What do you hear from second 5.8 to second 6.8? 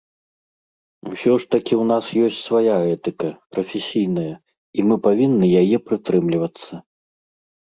прытрымлівацца.